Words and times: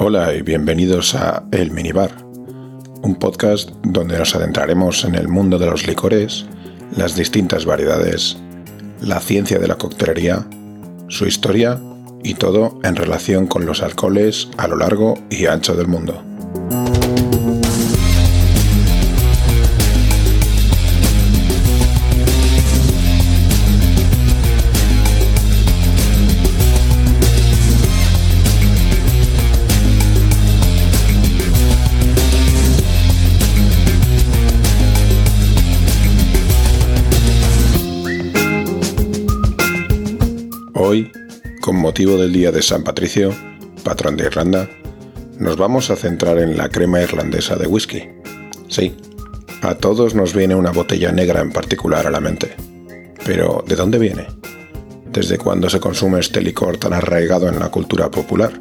Hola 0.00 0.32
y 0.32 0.42
bienvenidos 0.42 1.16
a 1.16 1.42
El 1.50 1.72
Minibar, 1.72 2.12
un 3.02 3.16
podcast 3.16 3.70
donde 3.82 4.16
nos 4.16 4.32
adentraremos 4.36 5.04
en 5.04 5.16
el 5.16 5.26
mundo 5.26 5.58
de 5.58 5.66
los 5.66 5.88
licores, 5.88 6.46
las 6.96 7.16
distintas 7.16 7.64
variedades, 7.64 8.36
la 9.00 9.18
ciencia 9.18 9.58
de 9.58 9.66
la 9.66 9.74
coctelería, 9.74 10.46
su 11.08 11.26
historia 11.26 11.80
y 12.22 12.34
todo 12.34 12.78
en 12.84 12.94
relación 12.94 13.48
con 13.48 13.66
los 13.66 13.82
alcoholes 13.82 14.48
a 14.56 14.68
lo 14.68 14.76
largo 14.76 15.14
y 15.30 15.46
ancho 15.46 15.74
del 15.74 15.88
mundo. 15.88 16.27
Con 41.68 41.76
motivo 41.76 42.16
del 42.16 42.32
Día 42.32 42.50
de 42.50 42.62
San 42.62 42.82
Patricio, 42.82 43.30
patrón 43.84 44.16
de 44.16 44.24
Irlanda, 44.24 44.70
nos 45.38 45.58
vamos 45.58 45.90
a 45.90 45.96
centrar 45.96 46.38
en 46.38 46.56
la 46.56 46.70
crema 46.70 47.02
irlandesa 47.02 47.56
de 47.56 47.66
whisky. 47.66 48.08
Sí, 48.68 48.96
a 49.60 49.74
todos 49.74 50.14
nos 50.14 50.34
viene 50.34 50.54
una 50.54 50.70
botella 50.70 51.12
negra 51.12 51.42
en 51.42 51.52
particular 51.52 52.06
a 52.06 52.10
la 52.10 52.20
mente. 52.20 52.56
Pero, 53.22 53.62
¿de 53.68 53.76
dónde 53.76 53.98
viene? 53.98 54.28
¿Desde 55.12 55.36
cuándo 55.36 55.68
se 55.68 55.78
consume 55.78 56.20
este 56.20 56.40
licor 56.40 56.78
tan 56.78 56.94
arraigado 56.94 57.50
en 57.50 57.58
la 57.58 57.68
cultura 57.68 58.10
popular? 58.10 58.58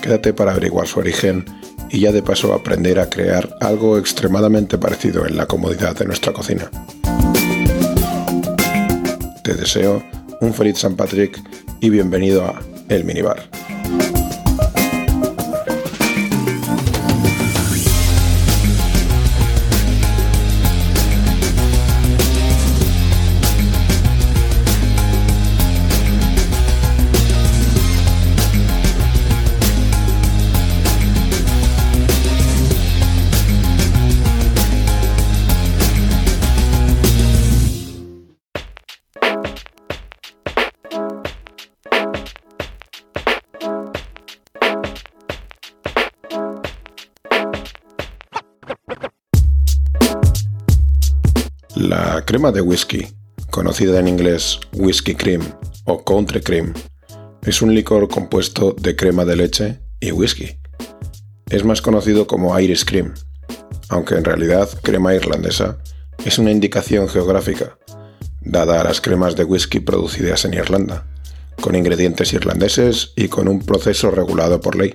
Quédate 0.00 0.32
para 0.32 0.52
averiguar 0.52 0.86
su 0.86 1.00
origen 1.00 1.44
y 1.90 1.98
ya 2.02 2.12
de 2.12 2.22
paso 2.22 2.54
aprender 2.54 3.00
a 3.00 3.10
crear 3.10 3.56
algo 3.60 3.98
extremadamente 3.98 4.78
parecido 4.78 5.26
en 5.26 5.36
la 5.36 5.46
comodidad 5.46 5.96
de 5.96 6.04
nuestra 6.04 6.32
cocina. 6.32 6.70
Te 9.42 9.54
deseo 9.54 10.04
un 10.42 10.52
feliz 10.52 10.78
San 10.78 10.96
Patrick 10.96 11.40
y 11.80 11.88
bienvenido 11.88 12.44
a 12.44 12.60
El 12.88 13.04
Minibar. 13.04 13.61
Crema 52.32 52.50
de 52.50 52.62
whisky, 52.62 53.06
conocida 53.50 54.00
en 54.00 54.08
inglés 54.08 54.58
whisky 54.72 55.14
cream 55.14 55.42
o 55.84 56.02
country 56.02 56.40
cream, 56.40 56.72
es 57.42 57.60
un 57.60 57.74
licor 57.74 58.08
compuesto 58.08 58.74
de 58.80 58.96
crema 58.96 59.26
de 59.26 59.36
leche 59.36 59.80
y 60.00 60.12
whisky. 60.12 60.56
Es 61.50 61.62
más 61.62 61.82
conocido 61.82 62.26
como 62.26 62.58
Irish 62.58 62.86
cream, 62.86 63.12
aunque 63.90 64.14
en 64.14 64.24
realidad 64.24 64.66
crema 64.80 65.14
irlandesa 65.14 65.76
es 66.24 66.38
una 66.38 66.50
indicación 66.50 67.06
geográfica, 67.06 67.76
dada 68.40 68.80
a 68.80 68.84
las 68.84 69.02
cremas 69.02 69.36
de 69.36 69.44
whisky 69.44 69.80
producidas 69.80 70.46
en 70.46 70.54
Irlanda, 70.54 71.04
con 71.60 71.74
ingredientes 71.74 72.32
irlandeses 72.32 73.12
y 73.14 73.28
con 73.28 73.46
un 73.46 73.60
proceso 73.60 74.10
regulado 74.10 74.58
por 74.58 74.74
ley. 74.76 74.94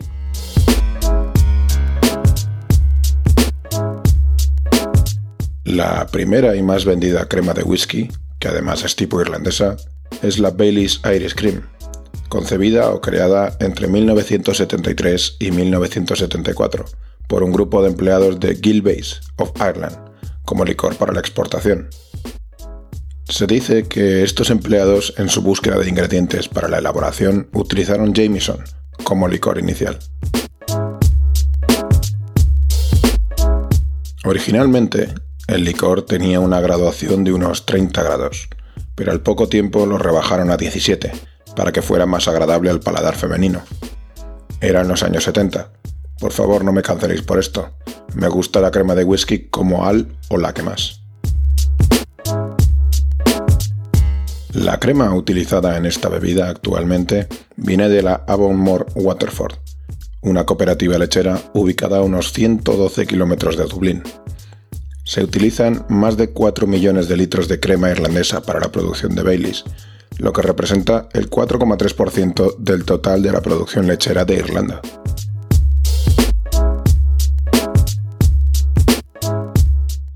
La 5.68 6.08
primera 6.08 6.56
y 6.56 6.64
más 6.64 6.86
vendida 6.86 7.28
crema 7.28 7.54
de 7.54 7.62
whisky, 7.62 8.10
que 8.40 8.48
además 8.48 8.86
es 8.86 8.96
tipo 8.96 9.20
irlandesa, 9.20 9.76
es 10.24 10.40
la 10.40 10.52
Bailey's 10.52 11.02
Irish 11.04 11.36
Cream, 11.36 11.62
concebida 12.30 12.90
o 12.92 13.02
creada 13.02 13.54
entre 13.60 13.88
1973 13.88 15.36
y 15.42 15.52
1974 15.52 16.86
por 17.28 17.44
un 17.44 17.52
grupo 17.52 17.82
de 17.82 17.90
empleados 17.90 18.40
de 18.40 18.56
Gilbey's 18.56 19.20
of 19.36 19.52
Ireland 19.60 19.98
como 20.46 20.64
licor 20.64 20.96
para 20.96 21.12
la 21.12 21.20
exportación. 21.20 21.90
Se 23.28 23.46
dice 23.46 23.90
que 23.90 24.24
estos 24.24 24.50
empleados 24.50 25.16
en 25.18 25.28
su 25.28 25.42
búsqueda 25.42 25.78
de 25.78 25.90
ingredientes 25.90 26.48
para 26.48 26.70
la 26.70 26.78
elaboración 26.78 27.50
utilizaron 27.52 28.14
Jameson 28.14 28.64
como 29.04 29.28
licor 29.28 29.60
inicial. 29.60 30.00
Originalmente, 34.24 35.14
el 35.48 35.64
licor 35.64 36.02
tenía 36.02 36.42
una 36.42 36.60
graduación 36.60 37.24
de 37.24 37.32
unos 37.32 37.66
30 37.66 38.04
grados, 38.04 38.50
pero 38.96 39.12
al 39.12 39.22
poco 39.22 39.48
tiempo 39.48 39.86
lo 39.86 39.98
rebajaron 39.98 40.52
a 40.52 40.58
17, 40.58 41.12
para 41.56 41.72
que 41.72 41.82
fuera 41.82 42.06
más 42.06 42.28
agradable 42.28 42.70
al 42.70 42.82
paladar 42.82 43.16
femenino. 43.16 43.62
Eran 44.60 44.90
los 44.90 45.04
años 45.04 45.24
70. 45.24 45.72
Por 46.20 46.34
favor, 46.34 46.66
no 46.66 46.74
me 46.74 46.82
canceléis 46.82 47.22
por 47.22 47.40
esto. 47.40 47.70
Me 48.14 48.28
gusta 48.28 48.60
la 48.60 48.72
crema 48.72 48.94
de 48.96 49.06
whisky 49.06 49.48
como 49.50 49.86
al 49.86 50.08
o 50.30 50.38
la 50.38 50.54
que 50.54 50.64
más. 50.64 51.02
La 54.54 54.80
crema 54.80 55.14
utilizada 55.14 55.78
en 55.78 55.86
esta 55.86 56.10
bebida 56.10 56.50
actualmente 56.50 57.28
viene 57.56 57.88
de 57.90 58.02
la 58.02 58.24
Avonmore 58.28 58.86
Waterford, 58.96 59.54
una 60.22 60.46
cooperativa 60.46 60.98
lechera 60.98 61.40
ubicada 61.54 62.00
a 62.00 62.02
unos 62.02 62.34
112 62.34 63.06
kilómetros 63.06 63.56
de 63.56 63.66
Dublín 63.66 64.04
se 65.08 65.24
utilizan 65.24 65.86
más 65.88 66.18
de 66.18 66.32
4 66.32 66.68
millones 66.68 67.08
de 67.08 67.16
litros 67.16 67.48
de 67.48 67.62
crema 67.62 67.90
irlandesa 67.90 68.42
para 68.42 68.60
la 68.60 68.74
producción 68.74 69.16
de 69.16 69.24
Baileys, 69.24 69.64
lo 70.18 70.34
que 70.34 70.42
representa 70.42 71.08
el 71.14 71.30
4,3% 71.30 72.58
del 72.58 72.84
total 72.84 73.24
de 73.24 73.32
la 73.32 73.42
producción 73.42 73.88
lechera 73.88 74.26
de 74.26 74.36
Irlanda. 74.36 74.82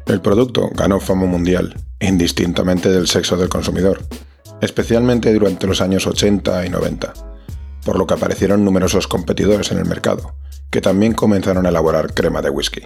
El 0.07 0.19
producto 0.19 0.69
ganó 0.75 1.00
fama 1.00 1.25
mundial, 1.25 1.74
indistintamente 2.01 2.90
del 2.90 3.07
sexo 3.07 3.38
del 3.38 3.47
consumidor, 3.47 4.01
especialmente 4.59 5.34
durante 5.34 5.68
los 5.68 5.80
años 5.80 6.06
80 6.06 6.66
y 6.66 6.69
90, 6.69 7.13
por 7.85 7.97
lo 7.97 8.06
que 8.06 8.16
aparecieron 8.16 8.66
numerosos 8.66 9.07
competidores 9.07 9.72
en 9.72 9.78
el 9.78 9.85
mercado, 9.85 10.35
que 10.69 10.81
también 10.81 11.13
comenzaron 11.13 11.66
a 11.66 11.69
elaborar 11.69 12.13
crema 12.13 12.41
de 12.41 12.50
whisky. 12.50 12.81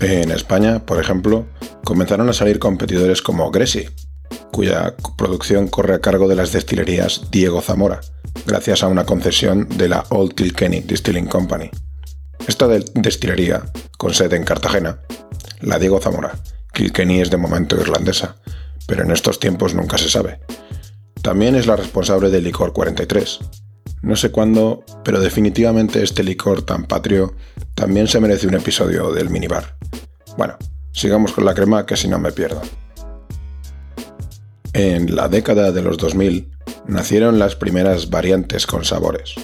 En 0.00 0.30
España, 0.30 0.86
por 0.86 1.00
ejemplo, 1.00 1.46
comenzaron 1.84 2.28
a 2.28 2.32
salir 2.32 2.60
competidores 2.60 3.20
como 3.20 3.50
Gresi, 3.50 3.88
cuya 4.52 4.94
producción 5.16 5.66
corre 5.66 5.94
a 5.94 6.00
cargo 6.00 6.28
de 6.28 6.36
las 6.36 6.52
destilerías 6.52 7.30
Diego 7.32 7.60
Zamora, 7.60 8.00
gracias 8.46 8.84
a 8.84 8.88
una 8.88 9.04
concesión 9.04 9.68
de 9.76 9.88
la 9.88 10.04
Old 10.10 10.34
Kilkenny 10.34 10.82
Distilling 10.82 11.26
Company. 11.26 11.70
Esta 12.46 12.68
destilería, 12.68 13.64
con 13.96 14.14
sede 14.14 14.36
en 14.36 14.44
Cartagena, 14.44 15.00
la 15.60 15.80
Diego 15.80 16.00
Zamora, 16.00 16.38
Kilkenny 16.72 17.20
es 17.20 17.30
de 17.30 17.36
momento 17.36 17.74
irlandesa, 17.74 18.36
pero 18.86 19.02
en 19.02 19.10
estos 19.10 19.40
tiempos 19.40 19.74
nunca 19.74 19.98
se 19.98 20.08
sabe. 20.08 20.38
También 21.22 21.56
es 21.56 21.66
la 21.66 21.74
responsable 21.74 22.30
del 22.30 22.44
licor 22.44 22.72
43. 22.72 23.40
No 24.02 24.16
sé 24.16 24.30
cuándo, 24.30 24.84
pero 25.04 25.20
definitivamente 25.20 26.02
este 26.02 26.22
licor 26.22 26.62
tan 26.62 26.84
patrio 26.84 27.34
también 27.74 28.06
se 28.06 28.20
merece 28.20 28.46
un 28.46 28.54
episodio 28.54 29.12
del 29.12 29.30
minibar. 29.30 29.76
Bueno, 30.36 30.56
sigamos 30.92 31.32
con 31.32 31.44
la 31.44 31.54
crema 31.54 31.84
que 31.84 31.96
si 31.96 32.08
no 32.08 32.18
me 32.18 32.32
pierdo. 32.32 32.62
En 34.72 35.16
la 35.16 35.28
década 35.28 35.72
de 35.72 35.82
los 35.82 35.96
2000 35.98 36.50
nacieron 36.86 37.38
las 37.38 37.56
primeras 37.56 38.10
variantes 38.10 38.66
con 38.66 38.84
sabores. 38.84 39.34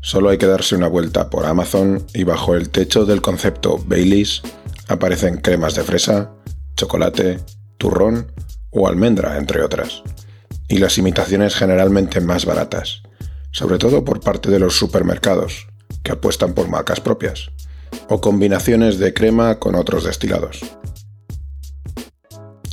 Solo 0.00 0.28
hay 0.28 0.38
que 0.38 0.46
darse 0.46 0.76
una 0.76 0.86
vuelta 0.86 1.30
por 1.30 1.46
Amazon 1.46 2.06
y 2.14 2.22
bajo 2.22 2.54
el 2.54 2.70
techo 2.70 3.04
del 3.04 3.22
concepto 3.22 3.78
Baileys 3.86 4.42
aparecen 4.86 5.38
cremas 5.38 5.74
de 5.74 5.82
fresa, 5.82 6.32
chocolate, 6.76 7.40
turrón 7.76 8.30
o 8.70 8.86
almendra, 8.86 9.36
entre 9.36 9.62
otras. 9.62 10.02
Y 10.68 10.78
las 10.78 10.98
imitaciones 10.98 11.56
generalmente 11.56 12.20
más 12.20 12.44
baratas, 12.44 13.02
sobre 13.56 13.78
todo 13.78 14.04
por 14.04 14.20
parte 14.20 14.50
de 14.50 14.58
los 14.58 14.76
supermercados, 14.76 15.66
que 16.02 16.12
apuestan 16.12 16.52
por 16.52 16.68
marcas 16.68 17.00
propias 17.00 17.50
o 18.10 18.20
combinaciones 18.20 18.98
de 18.98 19.14
crema 19.14 19.58
con 19.58 19.76
otros 19.76 20.04
destilados. 20.04 20.60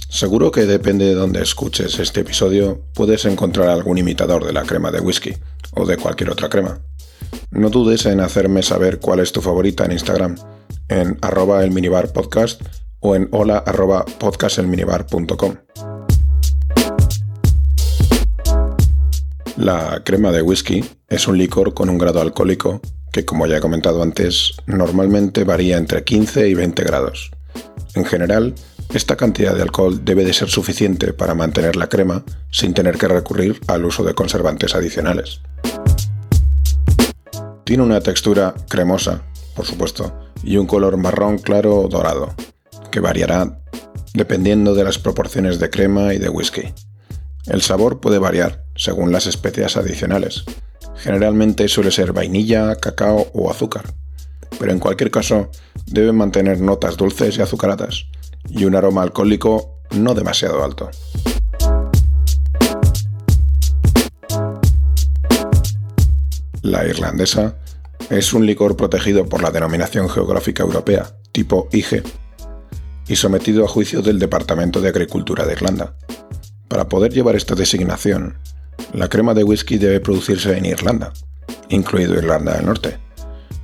Seguro 0.09 0.51
que 0.51 0.65
depende 0.65 1.05
de 1.05 1.13
donde 1.13 1.41
escuches 1.41 1.99
este 1.99 2.19
episodio, 2.19 2.81
puedes 2.93 3.23
encontrar 3.23 3.69
algún 3.69 3.97
imitador 3.97 4.45
de 4.45 4.51
la 4.51 4.63
crema 4.63 4.91
de 4.91 4.99
whisky 4.99 5.33
o 5.71 5.85
de 5.85 5.95
cualquier 5.95 6.31
otra 6.31 6.49
crema. 6.49 6.81
No 7.49 7.69
dudes 7.69 8.05
en 8.05 8.19
hacerme 8.19 8.61
saber 8.61 8.99
cuál 8.99 9.21
es 9.21 9.31
tu 9.31 9.39
favorita 9.39 9.85
en 9.85 9.93
Instagram, 9.93 10.35
en 10.89 11.17
arroba 11.21 11.63
el 11.63 11.71
podcast 12.13 12.61
o 12.99 13.15
en 13.15 13.29
hola 13.31 13.59
arroba 13.59 14.03
podcastelminibar.com. 14.03 15.92
La 19.57 20.01
crema 20.03 20.31
de 20.31 20.41
whisky 20.41 20.83
es 21.07 21.27
un 21.27 21.37
licor 21.37 21.75
con 21.75 21.87
un 21.87 21.99
grado 21.99 22.21
alcohólico 22.21 22.81
que, 23.11 23.23
como 23.23 23.45
ya 23.45 23.57
he 23.57 23.61
comentado 23.61 24.01
antes, 24.01 24.53
normalmente 24.65 25.43
varía 25.43 25.77
entre 25.77 26.03
15 26.03 26.49
y 26.49 26.55
20 26.55 26.83
grados. 26.83 27.29
En 27.93 28.03
general, 28.03 28.55
esta 28.95 29.15
cantidad 29.15 29.55
de 29.55 29.61
alcohol 29.61 30.03
debe 30.03 30.25
de 30.25 30.33
ser 30.33 30.49
suficiente 30.49 31.13
para 31.13 31.35
mantener 31.35 31.75
la 31.75 31.87
crema 31.87 32.23
sin 32.49 32.73
tener 32.73 32.97
que 32.97 33.07
recurrir 33.07 33.59
al 33.67 33.85
uso 33.85 34.03
de 34.03 34.15
conservantes 34.15 34.73
adicionales. 34.73 35.41
Tiene 37.63 37.83
una 37.83 38.01
textura 38.01 38.55
cremosa, 38.69 39.21
por 39.55 39.67
supuesto, 39.67 40.19
y 40.43 40.57
un 40.57 40.65
color 40.65 40.97
marrón 40.97 41.37
claro 41.37 41.75
o 41.75 41.87
dorado, 41.87 42.33
que 42.89 42.99
variará 42.99 43.59
dependiendo 44.15 44.73
de 44.73 44.83
las 44.83 44.97
proporciones 44.97 45.59
de 45.59 45.69
crema 45.69 46.15
y 46.15 46.17
de 46.17 46.29
whisky. 46.29 46.73
El 47.45 47.61
sabor 47.61 47.99
puede 47.99 48.19
variar 48.19 48.63
según 48.75 49.11
las 49.11 49.27
especias 49.27 49.75
adicionales. 49.75 50.45
Generalmente 50.95 51.67
suele 51.67 51.91
ser 51.91 52.13
vainilla, 52.13 52.75
cacao 52.77 53.27
o 53.33 53.51
azúcar, 53.51 53.93
pero 54.59 54.71
en 54.71 54.79
cualquier 54.79 55.11
caso 55.11 55.49
debe 55.85 56.13
mantener 56.13 56.61
notas 56.61 56.95
dulces 56.95 57.37
y 57.37 57.41
azucaradas, 57.41 58.05
y 58.49 58.63
un 58.65 58.75
aroma 58.75 59.01
alcohólico 59.01 59.81
no 59.91 60.13
demasiado 60.13 60.63
alto. 60.63 60.89
La 66.61 66.87
irlandesa 66.87 67.57
es 68.09 68.33
un 68.33 68.45
licor 68.45 68.77
protegido 68.77 69.27
por 69.27 69.43
la 69.43 69.51
denominación 69.51 70.09
geográfica 70.09 70.63
europea, 70.63 71.17
tipo 71.33 71.67
IG, 71.73 72.03
y 73.07 73.17
sometido 73.17 73.65
a 73.65 73.67
juicio 73.67 74.01
del 74.01 74.17
Departamento 74.17 74.79
de 74.79 74.87
Agricultura 74.87 75.45
de 75.45 75.53
Irlanda. 75.53 75.95
Para 76.73 76.89
poder 76.89 77.13
llevar 77.13 77.35
esta 77.35 77.53
designación, 77.53 78.39
la 78.95 79.07
crema 79.07 79.35
de 79.35 79.43
whisky 79.43 79.77
debe 79.77 79.99
producirse 79.99 80.57
en 80.57 80.65
Irlanda, 80.65 81.13
incluido 81.69 82.15
Irlanda 82.15 82.55
del 82.55 82.65
Norte, 82.65 82.97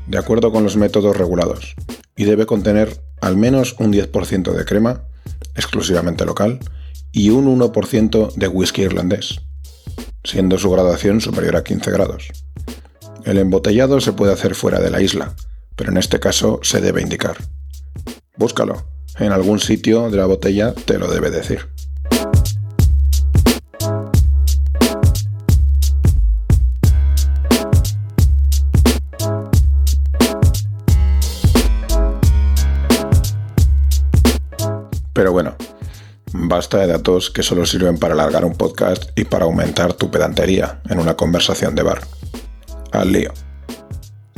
de 0.05 0.19
acuerdo 0.19 0.51
con 0.51 0.63
los 0.63 0.77
métodos 0.77 1.17
regulados, 1.17 1.73
y 2.15 2.25
debe 2.25 2.45
contener 2.45 3.01
al 3.19 3.35
menos 3.35 3.75
un 3.79 3.91
10% 3.91 4.51
de 4.51 4.63
crema, 4.63 5.05
exclusivamente 5.55 6.23
local, 6.23 6.59
y 7.11 7.31
un 7.31 7.47
1% 7.59 8.35
de 8.35 8.47
whisky 8.47 8.83
irlandés, 8.83 9.41
siendo 10.23 10.59
su 10.59 10.69
graduación 10.69 11.19
superior 11.19 11.55
a 11.55 11.63
15 11.63 11.89
grados. 11.89 12.27
El 13.25 13.39
embotellado 13.39 14.01
se 14.01 14.13
puede 14.13 14.33
hacer 14.33 14.53
fuera 14.53 14.79
de 14.79 14.91
la 14.91 15.01
isla, 15.01 15.33
pero 15.75 15.89
en 15.89 15.97
este 15.97 16.19
caso 16.19 16.59
se 16.61 16.79
debe 16.79 17.01
indicar. 17.01 17.37
Búscalo, 18.37 18.85
en 19.17 19.31
algún 19.31 19.59
sitio 19.59 20.11
de 20.11 20.17
la 20.17 20.27
botella 20.27 20.75
te 20.75 20.99
lo 20.99 21.09
debe 21.11 21.31
decir. 21.31 21.78
Basta 36.33 36.79
de 36.79 36.87
datos 36.87 37.29
que 37.29 37.43
solo 37.43 37.65
sirven 37.65 37.97
para 37.97 38.13
alargar 38.13 38.45
un 38.45 38.55
podcast 38.55 39.17
y 39.17 39.25
para 39.25 39.45
aumentar 39.45 39.93
tu 39.93 40.11
pedantería 40.11 40.81
en 40.89 40.99
una 40.99 41.15
conversación 41.15 41.75
de 41.75 41.83
bar. 41.83 42.01
Al 42.91 43.11
lío. 43.11 43.31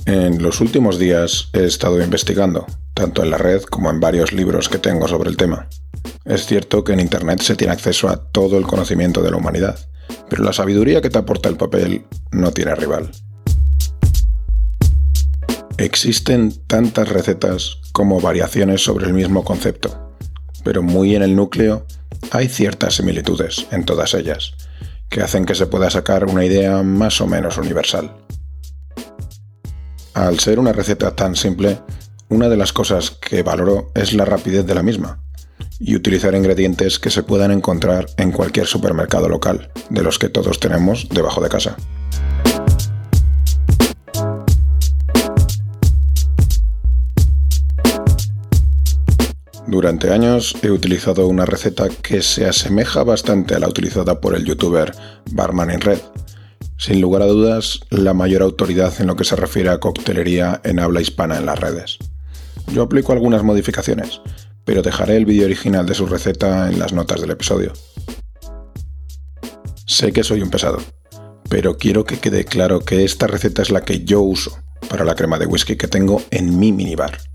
En 0.05 0.41
los 0.41 0.61
últimos 0.61 0.97
días 0.97 1.49
he 1.53 1.63
estado 1.63 2.01
investigando, 2.01 2.65
tanto 2.93 3.23
en 3.23 3.29
la 3.29 3.38
red 3.38 3.61
como 3.63 3.89
en 3.89 3.99
varios 3.99 4.33
libros 4.33 4.67
que 4.67 4.79
tengo 4.79 5.07
sobre 5.07 5.29
el 5.29 5.38
tema. 5.38 5.67
Es 6.25 6.45
cierto 6.45 6.83
que 6.83 6.93
en 6.93 6.99
Internet 6.99 7.41
se 7.41 7.55
tiene 7.55 7.73
acceso 7.73 8.09
a 8.09 8.17
todo 8.17 8.57
el 8.57 8.65
conocimiento 8.65 9.21
de 9.21 9.31
la 9.31 9.38
humanidad, 9.38 9.79
pero 10.29 10.43
la 10.43 10.53
sabiduría 10.53 11.01
que 11.01 11.09
te 11.09 11.19
aporta 11.19 11.49
el 11.49 11.57
papel 11.57 12.05
no 12.31 12.51
tiene 12.51 12.75
rival. 12.75 13.11
Existen 15.77 16.53
tantas 16.67 17.09
recetas 17.09 17.77
como 17.91 18.21
variaciones 18.21 18.83
sobre 18.83 19.07
el 19.07 19.13
mismo 19.13 19.43
concepto, 19.43 20.10
pero 20.63 20.81
muy 20.81 21.15
en 21.15 21.23
el 21.23 21.35
núcleo 21.35 21.85
hay 22.31 22.47
ciertas 22.47 22.95
similitudes 22.95 23.67
en 23.71 23.85
todas 23.85 24.13
ellas, 24.13 24.53
que 25.09 25.21
hacen 25.21 25.45
que 25.45 25.55
se 25.55 25.65
pueda 25.65 25.89
sacar 25.89 26.25
una 26.25 26.45
idea 26.45 26.83
más 26.83 27.19
o 27.21 27.27
menos 27.27 27.57
universal. 27.57 28.15
Al 30.13 30.39
ser 30.39 30.59
una 30.59 30.73
receta 30.73 31.15
tan 31.15 31.35
simple, 31.35 31.79
una 32.29 32.49
de 32.49 32.57
las 32.57 32.73
cosas 32.73 33.11
que 33.11 33.43
valoro 33.43 33.91
es 33.95 34.13
la 34.13 34.25
rapidez 34.25 34.65
de 34.65 34.75
la 34.75 34.83
misma 34.83 35.19
y 35.79 35.95
utilizar 35.95 36.35
ingredientes 36.35 36.99
que 36.99 37.09
se 37.09 37.23
puedan 37.23 37.51
encontrar 37.51 38.05
en 38.17 38.31
cualquier 38.31 38.67
supermercado 38.67 39.27
local, 39.29 39.71
de 39.89 40.03
los 40.03 40.19
que 40.19 40.29
todos 40.29 40.59
tenemos 40.59 41.09
debajo 41.09 41.41
de 41.41 41.49
casa. 41.49 41.75
Durante 49.81 50.13
años 50.13 50.55
he 50.61 50.69
utilizado 50.69 51.25
una 51.25 51.43
receta 51.43 51.89
que 51.89 52.21
se 52.21 52.45
asemeja 52.45 53.03
bastante 53.03 53.55
a 53.55 53.59
la 53.59 53.67
utilizada 53.67 54.21
por 54.21 54.35
el 54.35 54.45
youtuber 54.45 54.91
Barman 55.31 55.71
in 55.71 55.81
Red. 55.81 55.97
Sin 56.77 57.01
lugar 57.01 57.23
a 57.23 57.25
dudas, 57.25 57.79
la 57.89 58.13
mayor 58.13 58.43
autoridad 58.43 58.93
en 58.99 59.07
lo 59.07 59.15
que 59.15 59.23
se 59.23 59.35
refiere 59.35 59.69
a 59.69 59.79
coctelería 59.79 60.61
en 60.63 60.79
habla 60.79 61.01
hispana 61.01 61.35
en 61.39 61.47
las 61.47 61.59
redes. 61.59 61.97
Yo 62.71 62.83
aplico 62.83 63.11
algunas 63.11 63.41
modificaciones, 63.41 64.21
pero 64.65 64.83
dejaré 64.83 65.17
el 65.17 65.25
vídeo 65.25 65.45
original 65.45 65.87
de 65.87 65.95
su 65.95 66.05
receta 66.05 66.69
en 66.69 66.77
las 66.77 66.93
notas 66.93 67.19
del 67.19 67.31
episodio. 67.31 67.73
Sé 69.87 70.13
que 70.13 70.23
soy 70.23 70.43
un 70.43 70.51
pesado, 70.51 70.77
pero 71.49 71.77
quiero 71.77 72.03
que 72.05 72.19
quede 72.19 72.45
claro 72.45 72.81
que 72.81 73.03
esta 73.03 73.25
receta 73.25 73.63
es 73.63 73.71
la 73.71 73.81
que 73.81 74.05
yo 74.05 74.21
uso 74.21 74.59
para 74.87 75.05
la 75.05 75.15
crema 75.15 75.39
de 75.39 75.47
whisky 75.47 75.75
que 75.75 75.87
tengo 75.87 76.21
en 76.29 76.59
mi 76.59 76.71
minibar. 76.71 77.30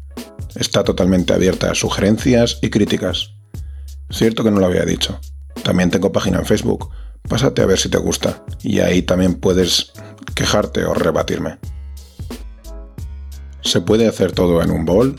Está 0.57 0.85
totalmente 0.85 1.35
abierta 1.35 1.71
a 1.71 1.75
sugerencias 1.75 2.59
y 2.63 2.71
críticas. 2.71 3.35
Cierto 4.11 4.43
que 4.43 4.51
no 4.51 4.61
lo 4.61 4.67
había 4.67 4.85
dicho. 4.85 5.21
También 5.63 5.91
tengo 5.91 6.13
página 6.13 6.39
en 6.39 6.47
Facebook. 6.47 6.91
Pásate 7.29 7.63
a 7.63 7.67
ver 7.67 7.79
si 7.79 7.89
te 7.89 7.99
gusta. 7.99 8.45
Y 8.63 8.81
ahí 8.81 9.03
también 9.03 9.35
puedes 9.35 9.93
quejarte 10.35 10.85
o 10.85 10.95
rebatirme. 10.95 11.59
Se 13.61 13.81
puede 13.81 14.07
hacer 14.07 14.33
todo 14.33 14.63
en 14.63 14.71
un 14.71 14.85
bol, 14.85 15.17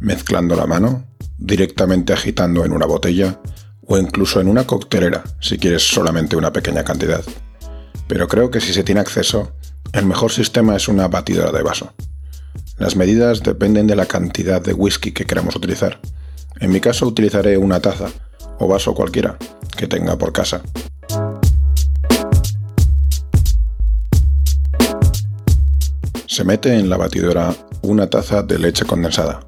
mezclando 0.00 0.56
la 0.56 0.66
mano, 0.66 1.04
directamente 1.38 2.12
agitando 2.12 2.64
en 2.64 2.72
una 2.72 2.86
botella 2.86 3.40
o 3.86 3.98
incluso 3.98 4.40
en 4.40 4.48
una 4.48 4.66
coctelera 4.66 5.22
si 5.40 5.58
quieres 5.58 5.82
solamente 5.82 6.36
una 6.36 6.52
pequeña 6.52 6.82
cantidad. 6.82 7.22
Pero 8.08 8.26
creo 8.26 8.50
que 8.50 8.60
si 8.60 8.72
se 8.72 8.82
tiene 8.82 9.02
acceso, 9.02 9.52
el 9.92 10.06
mejor 10.06 10.32
sistema 10.32 10.74
es 10.76 10.88
una 10.88 11.08
batidora 11.08 11.52
de 11.52 11.62
vaso. 11.62 11.92
Las 12.76 12.96
medidas 12.96 13.42
dependen 13.42 13.86
de 13.86 13.94
la 13.94 14.06
cantidad 14.06 14.60
de 14.60 14.72
whisky 14.72 15.12
que 15.12 15.26
queramos 15.26 15.54
utilizar. 15.54 16.00
En 16.58 16.70
mi 16.70 16.80
caso 16.80 17.06
utilizaré 17.06 17.56
una 17.56 17.80
taza 17.80 18.08
o 18.58 18.66
vaso 18.66 18.94
cualquiera 18.94 19.36
que 19.76 19.86
tenga 19.86 20.18
por 20.18 20.32
casa. 20.32 20.62
Se 26.26 26.42
mete 26.42 26.76
en 26.76 26.90
la 26.90 26.96
batidora 26.96 27.54
una 27.82 28.10
taza 28.10 28.42
de 28.42 28.58
leche 28.58 28.84
condensada. 28.84 29.46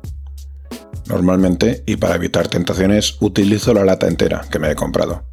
Normalmente, 1.08 1.82
y 1.84 1.96
para 1.96 2.14
evitar 2.14 2.46
tentaciones, 2.46 3.16
utilizo 3.20 3.74
la 3.74 3.84
lata 3.84 4.06
entera 4.06 4.42
que 4.50 4.60
me 4.60 4.70
he 4.70 4.76
comprado. 4.76 5.24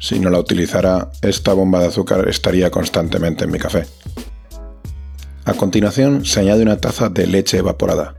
Si 0.00 0.18
no 0.18 0.30
la 0.30 0.38
utilizara, 0.38 1.10
esta 1.20 1.52
bomba 1.52 1.80
de 1.80 1.88
azúcar 1.88 2.26
estaría 2.28 2.70
constantemente 2.70 3.44
en 3.44 3.50
mi 3.50 3.58
café. 3.58 3.86
A 5.48 5.54
continuación 5.54 6.26
se 6.26 6.40
añade 6.40 6.62
una 6.62 6.76
taza 6.76 7.08
de 7.08 7.26
leche 7.26 7.56
evaporada. 7.56 8.16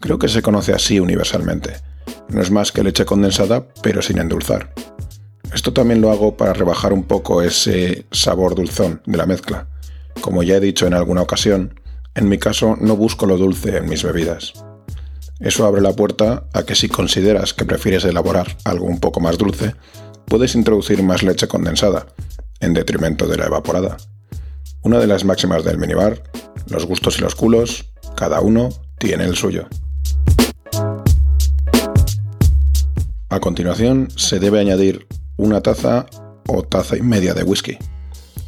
Creo 0.00 0.18
que 0.18 0.28
se 0.28 0.40
conoce 0.40 0.72
así 0.72 0.98
universalmente. 0.98 1.74
No 2.30 2.40
es 2.40 2.50
más 2.50 2.72
que 2.72 2.82
leche 2.82 3.04
condensada, 3.04 3.66
pero 3.82 4.00
sin 4.00 4.16
endulzar. 4.16 4.72
Esto 5.52 5.74
también 5.74 6.00
lo 6.00 6.10
hago 6.10 6.38
para 6.38 6.54
rebajar 6.54 6.94
un 6.94 7.04
poco 7.04 7.42
ese 7.42 8.06
sabor 8.12 8.54
dulzón 8.54 9.02
de 9.04 9.18
la 9.18 9.26
mezcla. 9.26 9.68
Como 10.22 10.42
ya 10.42 10.56
he 10.56 10.60
dicho 10.60 10.86
en 10.86 10.94
alguna 10.94 11.20
ocasión, 11.20 11.78
en 12.14 12.30
mi 12.30 12.38
caso 12.38 12.78
no 12.80 12.96
busco 12.96 13.26
lo 13.26 13.36
dulce 13.36 13.76
en 13.76 13.86
mis 13.86 14.02
bebidas. 14.02 14.54
Eso 15.40 15.66
abre 15.66 15.82
la 15.82 15.92
puerta 15.92 16.44
a 16.54 16.62
que 16.62 16.74
si 16.74 16.88
consideras 16.88 17.52
que 17.52 17.66
prefieres 17.66 18.06
elaborar 18.06 18.56
algo 18.64 18.86
un 18.86 19.00
poco 19.00 19.20
más 19.20 19.36
dulce, 19.36 19.74
puedes 20.24 20.54
introducir 20.54 21.02
más 21.02 21.22
leche 21.22 21.46
condensada, 21.46 22.06
en 22.60 22.72
detrimento 22.72 23.26
de 23.26 23.36
la 23.36 23.48
evaporada. 23.48 23.98
Una 24.84 24.98
de 24.98 25.06
las 25.06 25.24
máximas 25.24 25.64
del 25.64 25.78
minibar 25.78 26.22
los 26.68 26.84
gustos 26.86 27.18
y 27.18 27.22
los 27.22 27.34
culos, 27.34 27.90
cada 28.16 28.42
uno 28.42 28.68
tiene 28.98 29.24
el 29.24 29.34
suyo. 29.34 29.66
A 33.30 33.40
continuación, 33.40 34.08
se 34.14 34.38
debe 34.38 34.60
añadir 34.60 35.06
una 35.38 35.62
taza 35.62 36.04
o 36.48 36.62
taza 36.62 36.98
y 36.98 37.00
media 37.02 37.32
de 37.32 37.44
whisky. 37.44 37.78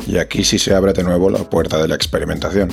Y 0.06 0.18
aquí 0.18 0.44
sí 0.44 0.58
se 0.58 0.74
abre 0.74 0.92
de 0.92 1.04
nuevo 1.04 1.30
la 1.30 1.48
puerta 1.48 1.78
de 1.78 1.88
la 1.88 1.94
experimentación. 1.94 2.68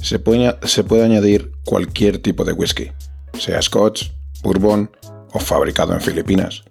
Se 0.00 0.18
puede, 0.18 0.56
se 0.62 0.82
puede 0.82 1.04
añadir 1.04 1.52
cualquier 1.66 2.18
tipo 2.18 2.44
de 2.44 2.52
whisky, 2.52 2.92
sea 3.38 3.60
scotch, 3.60 4.10
bourbon 4.42 4.90
o 5.32 5.38
fabricado 5.38 5.92
en 5.92 6.00
Filipinas. 6.00 6.64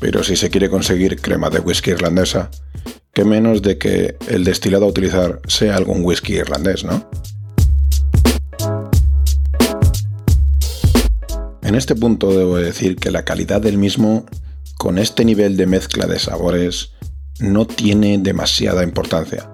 Pero 0.00 0.22
si 0.22 0.36
se 0.36 0.50
quiere 0.50 0.68
conseguir 0.68 1.20
crema 1.20 1.50
de 1.50 1.60
whisky 1.60 1.90
irlandesa, 1.90 2.50
que 3.12 3.24
menos 3.24 3.62
de 3.62 3.78
que 3.78 4.16
el 4.28 4.44
destilado 4.44 4.84
a 4.84 4.88
utilizar 4.88 5.40
sea 5.46 5.76
algún 5.76 6.04
whisky 6.04 6.34
irlandés, 6.34 6.84
¿no? 6.84 7.08
En 11.62 11.74
este 11.74 11.94
punto 11.94 12.36
debo 12.36 12.56
decir 12.56 12.96
que 12.96 13.10
la 13.10 13.24
calidad 13.24 13.60
del 13.60 13.78
mismo, 13.78 14.26
con 14.76 14.98
este 14.98 15.24
nivel 15.24 15.56
de 15.56 15.66
mezcla 15.66 16.06
de 16.06 16.18
sabores, 16.18 16.90
no 17.38 17.66
tiene 17.66 18.18
demasiada 18.18 18.84
importancia. 18.84 19.50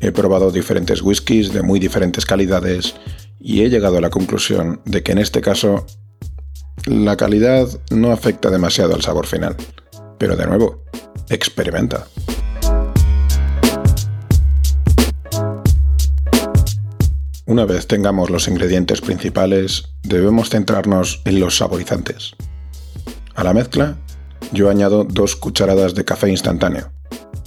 He 0.00 0.12
probado 0.12 0.50
diferentes 0.50 1.02
whiskies 1.02 1.52
de 1.52 1.62
muy 1.62 1.80
diferentes 1.80 2.26
calidades 2.26 2.94
y 3.38 3.62
he 3.62 3.70
llegado 3.70 3.98
a 3.98 4.00
la 4.00 4.10
conclusión 4.10 4.80
de 4.84 5.02
que 5.02 5.12
en 5.12 5.18
este 5.18 5.40
caso 5.40 5.86
la 6.86 7.16
calidad 7.16 7.68
no 7.90 8.12
afecta 8.12 8.50
demasiado 8.50 8.94
al 8.94 9.02
sabor 9.02 9.26
final. 9.26 9.56
Pero 10.18 10.36
de 10.36 10.46
nuevo, 10.46 10.84
experimenta. 11.28 12.06
Una 17.46 17.64
vez 17.64 17.86
tengamos 17.86 18.30
los 18.30 18.46
ingredientes 18.46 19.00
principales, 19.00 19.88
debemos 20.02 20.50
centrarnos 20.50 21.20
en 21.24 21.40
los 21.40 21.56
saborizantes. 21.56 22.36
A 23.34 23.42
la 23.42 23.52
mezcla, 23.52 23.96
yo 24.52 24.70
añado 24.70 25.04
dos 25.04 25.36
cucharadas 25.36 25.94
de 25.94 26.04
café 26.04 26.30
instantáneo. 26.30 26.92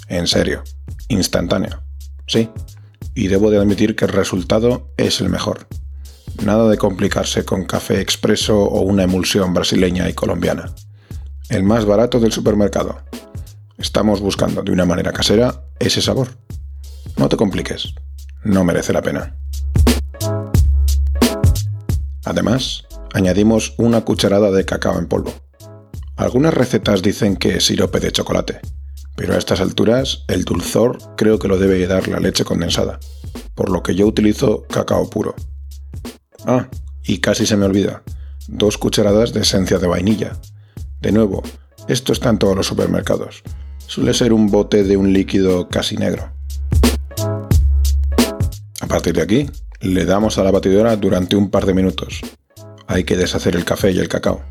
En 0.09 0.27
serio, 0.27 0.63
instantáneo. 1.07 1.83
Sí, 2.27 2.49
y 3.15 3.27
debo 3.27 3.49
de 3.49 3.59
admitir 3.59 3.95
que 3.95 4.05
el 4.05 4.11
resultado 4.11 4.91
es 4.97 5.21
el 5.21 5.29
mejor. 5.29 5.67
Nada 6.41 6.67
de 6.67 6.77
complicarse 6.77 7.45
con 7.45 7.63
café 7.65 8.01
expreso 8.01 8.63
o 8.63 8.81
una 8.81 9.03
emulsión 9.03 9.53
brasileña 9.53 10.09
y 10.09 10.13
colombiana. 10.13 10.73
El 11.49 11.63
más 11.63 11.85
barato 11.85 12.19
del 12.19 12.31
supermercado. 12.31 12.97
Estamos 13.77 14.19
buscando 14.19 14.63
de 14.63 14.71
una 14.71 14.85
manera 14.85 15.13
casera 15.13 15.63
ese 15.79 16.01
sabor. 16.01 16.29
No 17.17 17.29
te 17.29 17.37
compliques, 17.37 17.93
no 18.43 18.63
merece 18.63 18.91
la 18.91 19.01
pena. 19.01 19.37
Además, 22.25 22.85
añadimos 23.13 23.75
una 23.77 24.01
cucharada 24.01 24.51
de 24.51 24.65
cacao 24.65 24.97
en 24.97 25.07
polvo. 25.07 25.33
Algunas 26.15 26.53
recetas 26.53 27.01
dicen 27.01 27.35
que 27.35 27.57
es 27.57 27.65
sirope 27.65 27.99
de 27.99 28.11
chocolate, 28.11 28.59
pero 29.15 29.33
a 29.33 29.37
estas 29.37 29.61
alturas 29.61 30.25
el 30.27 30.43
dulzor 30.43 30.97
creo 31.15 31.39
que 31.39 31.47
lo 31.47 31.57
debe 31.57 31.85
dar 31.87 32.07
la 32.07 32.19
leche 32.19 32.43
condensada, 32.43 32.99
por 33.55 33.69
lo 33.69 33.83
que 33.83 33.95
yo 33.95 34.07
utilizo 34.07 34.63
cacao 34.63 35.09
puro. 35.09 35.35
Ah, 36.45 36.67
y 37.05 37.19
casi 37.19 37.45
se 37.45 37.55
me 37.55 37.65
olvida, 37.65 38.03
dos 38.47 38.77
cucharadas 38.77 39.33
de 39.33 39.41
esencia 39.41 39.79
de 39.79 39.87
vainilla. 39.87 40.33
De 41.01 41.11
nuevo, 41.11 41.43
esto 41.87 42.13
está 42.13 42.29
en 42.29 42.37
todos 42.37 42.55
los 42.55 42.67
supermercados. 42.67 43.43
Suele 43.87 44.13
ser 44.13 44.33
un 44.33 44.49
bote 44.49 44.83
de 44.83 44.97
un 44.97 45.13
líquido 45.13 45.69
casi 45.69 45.97
negro. 45.97 46.31
A 48.81 48.87
partir 48.87 49.13
de 49.13 49.21
aquí, 49.21 49.49
le 49.81 50.05
damos 50.05 50.37
a 50.37 50.43
la 50.43 50.51
batidora 50.51 50.95
durante 50.95 51.35
un 51.35 51.49
par 51.49 51.65
de 51.65 51.73
minutos. 51.73 52.21
Hay 52.87 53.03
que 53.03 53.17
deshacer 53.17 53.55
el 53.55 53.65
café 53.65 53.91
y 53.91 53.99
el 53.99 54.09
cacao. 54.09 54.41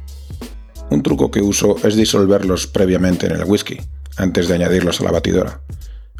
Un 0.90 1.02
truco 1.02 1.30
que 1.30 1.40
uso 1.40 1.76
es 1.84 1.96
disolverlos 1.96 2.66
previamente 2.66 3.26
en 3.26 3.32
el 3.32 3.44
whisky, 3.44 3.80
antes 4.16 4.48
de 4.48 4.54
añadirlos 4.54 5.00
a 5.00 5.04
la 5.04 5.10
batidora. 5.10 5.60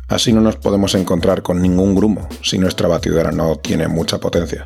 Así 0.08 0.32
no 0.32 0.40
nos 0.40 0.56
podemos 0.56 0.94
encontrar 0.94 1.42
con 1.42 1.62
ningún 1.62 1.94
grumo 1.94 2.28
si 2.42 2.58
nuestra 2.58 2.88
batidora 2.88 3.32
no 3.32 3.56
tiene 3.56 3.88
mucha 3.88 4.18
potencia. 4.18 4.64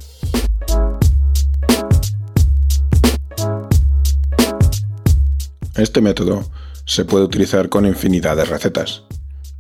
Este 5.76 6.00
método 6.00 6.50
se 6.86 7.04
puede 7.04 7.24
utilizar 7.24 7.68
con 7.68 7.84
infinidad 7.84 8.36
de 8.36 8.46
recetas. 8.46 9.02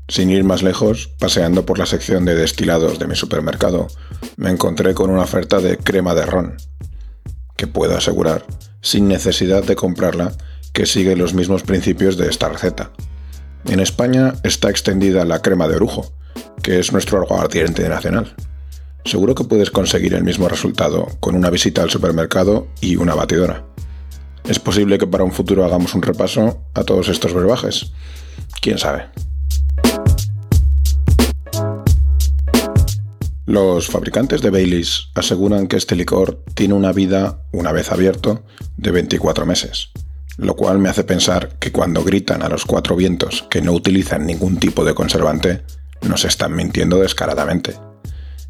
Sin 0.08 0.30
ir 0.30 0.44
más 0.44 0.62
lejos, 0.62 1.10
paseando 1.18 1.66
por 1.66 1.78
la 1.78 1.84
sección 1.84 2.24
de 2.24 2.34
destilados 2.34 2.98
de 2.98 3.06
mi 3.06 3.16
supermercado, 3.16 3.88
me 4.36 4.50
encontré 4.50 4.94
con 4.94 5.10
una 5.10 5.22
oferta 5.22 5.60
de 5.60 5.76
crema 5.76 6.14
de 6.14 6.24
ron, 6.24 6.56
que 7.56 7.66
puedo 7.66 7.94
asegurar, 7.94 8.46
sin 8.80 9.08
necesidad 9.08 9.62
de 9.64 9.76
comprarla, 9.76 10.32
que 10.72 10.86
sigue 10.86 11.16
los 11.16 11.34
mismos 11.34 11.64
principios 11.64 12.16
de 12.16 12.28
esta 12.28 12.48
receta. 12.48 12.92
En 13.66 13.80
España 13.80 14.34
está 14.42 14.70
extendida 14.70 15.26
la 15.26 15.42
crema 15.42 15.68
de 15.68 15.76
orujo, 15.76 16.14
que 16.62 16.78
es 16.78 16.92
nuestro 16.92 17.20
aguardiente 17.20 17.86
nacional. 17.90 18.34
Seguro 19.04 19.34
que 19.34 19.44
puedes 19.44 19.70
conseguir 19.70 20.14
el 20.14 20.24
mismo 20.24 20.48
resultado 20.48 21.08
con 21.20 21.34
una 21.34 21.50
visita 21.50 21.82
al 21.82 21.90
supermercado 21.90 22.68
y 22.80 22.96
una 22.96 23.14
batidora. 23.14 23.66
Es 24.48 24.60
posible 24.60 24.96
que 24.98 25.08
para 25.08 25.24
un 25.24 25.32
futuro 25.32 25.64
hagamos 25.64 25.94
un 25.94 26.02
repaso 26.02 26.62
a 26.74 26.84
todos 26.84 27.08
estos 27.08 27.34
brebajes. 27.34 27.92
¿Quién 28.60 28.78
sabe? 28.78 29.06
Los 33.44 33.88
fabricantes 33.88 34.42
de 34.42 34.50
Baileys 34.50 35.08
aseguran 35.14 35.66
que 35.66 35.76
este 35.76 35.96
licor 35.96 36.44
tiene 36.54 36.74
una 36.74 36.92
vida, 36.92 37.42
una 37.52 37.72
vez 37.72 37.90
abierto, 37.90 38.44
de 38.76 38.90
24 38.92 39.46
meses, 39.46 39.90
lo 40.36 40.54
cual 40.54 40.78
me 40.78 40.88
hace 40.88 41.04
pensar 41.04 41.58
que 41.58 41.72
cuando 41.72 42.04
gritan 42.04 42.42
a 42.42 42.48
los 42.48 42.64
cuatro 42.64 42.94
vientos 42.96 43.46
que 43.50 43.62
no 43.62 43.72
utilizan 43.72 44.26
ningún 44.26 44.58
tipo 44.58 44.84
de 44.84 44.94
conservante, 44.94 45.62
nos 46.02 46.24
están 46.24 46.54
mintiendo 46.54 46.98
descaradamente. 46.98 47.74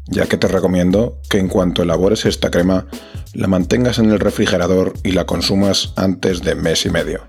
Ya 0.07 0.25
que 0.25 0.37
te 0.37 0.47
recomiendo 0.47 1.19
que 1.29 1.39
en 1.39 1.47
cuanto 1.47 1.83
elabores 1.83 2.25
esta 2.25 2.49
crema, 2.49 2.87
la 3.33 3.47
mantengas 3.47 3.99
en 3.99 4.09
el 4.11 4.19
refrigerador 4.19 4.93
y 5.03 5.11
la 5.11 5.25
consumas 5.25 5.93
antes 5.95 6.41
de 6.41 6.55
mes 6.55 6.85
y 6.85 6.89
medio. 6.89 7.21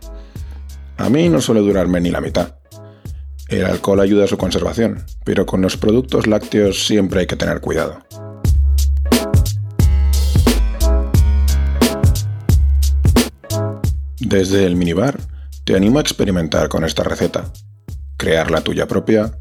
A 0.96 1.10
mí 1.10 1.28
no 1.28 1.40
suele 1.40 1.60
durarme 1.60 2.00
ni 2.00 2.10
la 2.10 2.20
mitad 2.20 2.58
el 3.48 3.64
alcohol 3.64 4.00
ayuda 4.00 4.24
a 4.24 4.28
su 4.28 4.36
conservación, 4.36 5.04
pero 5.24 5.46
con 5.46 5.62
los 5.62 5.76
productos 5.76 6.26
lácteos 6.26 6.86
siempre 6.86 7.20
hay 7.20 7.26
que 7.26 7.36
tener 7.36 7.60
cuidado. 7.60 7.98
Desde 14.20 14.66
el 14.66 14.76
minibar, 14.76 15.18
te 15.64 15.74
animo 15.74 15.98
a 15.98 16.02
experimentar 16.02 16.68
con 16.68 16.84
esta 16.84 17.02
receta, 17.02 17.50
crear 18.18 18.50
la 18.50 18.60
tuya 18.60 18.86
propia 18.86 19.32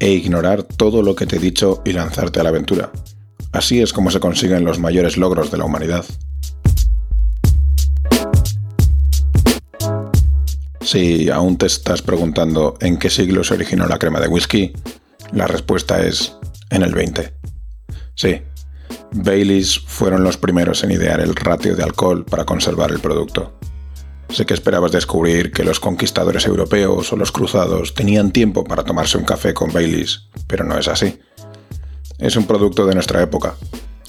e 0.00 0.10
ignorar 0.10 0.64
todo 0.64 1.02
lo 1.02 1.14
que 1.14 1.26
te 1.26 1.36
he 1.36 1.38
dicho 1.38 1.82
y 1.84 1.92
lanzarte 1.92 2.40
a 2.40 2.42
la 2.42 2.48
aventura. 2.48 2.90
Así 3.52 3.80
es 3.80 3.92
como 3.92 4.10
se 4.10 4.20
consiguen 4.20 4.64
los 4.64 4.78
mayores 4.78 5.16
logros 5.16 5.50
de 5.50 5.58
la 5.58 5.64
humanidad. 5.64 6.04
Si 10.80 11.28
aún 11.30 11.56
te 11.56 11.66
estás 11.66 12.02
preguntando 12.02 12.76
en 12.80 12.98
qué 12.98 13.10
siglo 13.10 13.44
se 13.44 13.54
originó 13.54 13.86
la 13.86 13.98
crema 13.98 14.18
de 14.18 14.28
whisky, 14.28 14.72
la 15.32 15.46
respuesta 15.46 16.04
es 16.04 16.34
en 16.70 16.82
el 16.82 16.94
20. 16.94 17.32
Sí, 18.14 18.42
Baileys 19.12 19.78
fueron 19.78 20.24
los 20.24 20.36
primeros 20.36 20.82
en 20.82 20.92
idear 20.92 21.20
el 21.20 21.34
ratio 21.34 21.76
de 21.76 21.82
alcohol 21.82 22.24
para 22.24 22.44
conservar 22.44 22.90
el 22.90 23.00
producto. 23.00 23.58
Sé 24.32 24.46
que 24.46 24.54
esperabas 24.54 24.92
descubrir 24.92 25.50
que 25.50 25.64
los 25.64 25.80
conquistadores 25.80 26.46
europeos 26.46 27.12
o 27.12 27.16
los 27.16 27.32
cruzados 27.32 27.94
tenían 27.94 28.30
tiempo 28.30 28.62
para 28.62 28.84
tomarse 28.84 29.18
un 29.18 29.24
café 29.24 29.52
con 29.54 29.72
Baileys, 29.72 30.28
pero 30.46 30.64
no 30.64 30.78
es 30.78 30.86
así. 30.86 31.20
Es 32.18 32.36
un 32.36 32.46
producto 32.46 32.86
de 32.86 32.94
nuestra 32.94 33.22
época. 33.22 33.56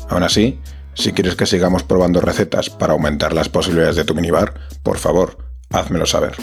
Aún 0.10 0.24
así, 0.24 0.60
si 0.94 1.12
quieres 1.14 1.36
que 1.36 1.48
sigamos 1.48 1.84
probando 1.84 2.22
recetas 2.22 2.70
para 2.70 2.94
aumentar 2.94 3.34
las 3.34 3.50
posibilidades 3.50 3.96
de 3.96 4.06
tu 4.06 4.14
minibar, 4.14 4.54
por 4.84 5.00
favor, 5.00 5.38
házmelo 5.72 6.06
saber. 6.06 6.36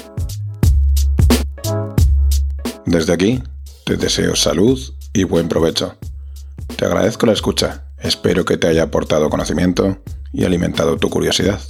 Desde 2.84 3.12
aquí, 3.12 3.42
te 3.84 3.96
deseo 3.96 4.34
salud 4.34 4.80
y 5.12 5.24
buen 5.24 5.48
provecho. 5.48 5.96
Te 6.76 6.84
agradezco 6.84 7.26
la 7.26 7.32
escucha, 7.32 7.84
espero 7.98 8.44
que 8.44 8.56
te 8.56 8.66
haya 8.66 8.84
aportado 8.84 9.30
conocimiento 9.30 9.98
y 10.32 10.44
alimentado 10.44 10.96
tu 10.96 11.08
curiosidad. 11.10 11.60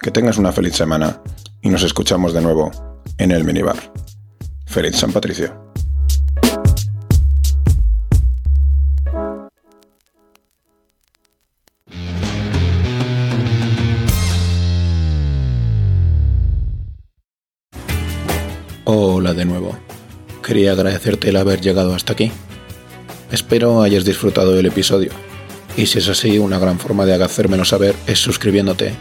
Que 0.00 0.12
tengas 0.12 0.38
una 0.38 0.52
feliz 0.52 0.76
semana 0.76 1.20
y 1.60 1.70
nos 1.70 1.82
escuchamos 1.82 2.32
de 2.32 2.40
nuevo 2.40 2.70
en 3.18 3.32
el 3.32 3.42
minibar. 3.42 3.76
Feliz 4.64 4.94
San 4.96 5.12
Patricio. 5.12 5.72
Hola 18.84 19.34
de 19.34 19.44
nuevo. 19.44 19.76
Quería 20.44 20.72
agradecerte 20.72 21.30
el 21.30 21.36
haber 21.36 21.60
llegado 21.60 21.92
hasta 21.92 22.12
aquí. 22.12 22.30
Espero 23.32 23.82
hayas 23.82 24.04
disfrutado 24.04 24.52
del 24.52 24.66
episodio. 24.66 25.10
Y 25.76 25.86
si 25.86 25.98
es 25.98 26.08
así, 26.08 26.38
una 26.38 26.60
gran 26.60 26.78
forma 26.78 27.04
de 27.04 27.22
hacérmelo 27.22 27.64
saber 27.64 27.96
es 28.06 28.20
suscribiéndote 28.20 28.94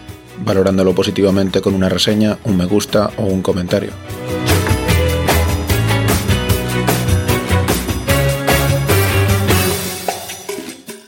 valorándolo 0.43 0.93
positivamente 0.93 1.61
con 1.61 1.73
una 1.73 1.89
reseña, 1.89 2.37
un 2.43 2.57
me 2.57 2.65
gusta 2.65 3.11
o 3.17 3.23
un 3.23 3.41
comentario. 3.41 3.91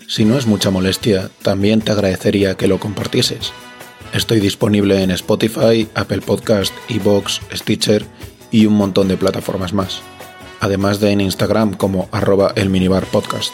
Si 0.07 0.25
no 0.25 0.37
es 0.37 0.47
mucha 0.47 0.69
molestia, 0.69 1.29
también 1.43 1.81
te 1.81 1.91
agradecería 1.91 2.55
que 2.55 2.67
lo 2.67 2.79
compartieses. 2.79 3.53
Estoy 4.11 4.39
disponible 4.39 5.01
en 5.03 5.11
Spotify, 5.11 5.87
Apple 5.93 6.21
Podcast, 6.21 6.73
Evox, 6.89 7.41
Stitcher 7.53 8.05
y 8.51 8.65
un 8.65 8.73
montón 8.73 9.07
de 9.07 9.17
plataformas 9.17 9.71
más, 9.71 10.01
además 10.59 10.99
de 10.99 11.11
en 11.11 11.21
Instagram 11.21 11.73
como 11.73 12.09
arroba 12.11 12.51
el 12.55 12.69
minibar 12.69 13.05
podcast. 13.05 13.53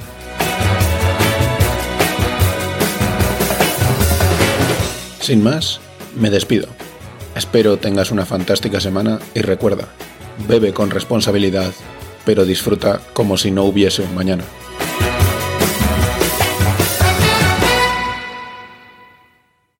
Sin 5.21 5.43
más, 5.43 5.79
me 6.19 6.31
despido. 6.31 6.67
Espero 7.35 7.77
tengas 7.77 8.09
una 8.09 8.25
fantástica 8.25 8.79
semana 8.79 9.19
y 9.35 9.41
recuerda, 9.41 9.87
bebe 10.47 10.73
con 10.73 10.89
responsabilidad 10.89 11.71
pero 12.29 12.45
disfruta 12.45 13.01
como 13.11 13.37
si 13.37 13.49
no 13.49 13.63
hubiese 13.63 14.03
un 14.03 14.13
mañana. 14.13 14.43